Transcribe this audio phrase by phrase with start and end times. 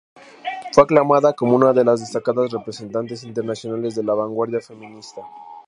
[0.71, 5.21] Fue aclamada como una de las "destacadas representantes internacionales de la vanguardia feminista".